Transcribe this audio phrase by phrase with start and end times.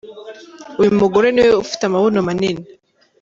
[0.79, 2.63] Uyu mugore niwe ufite amabuno manini.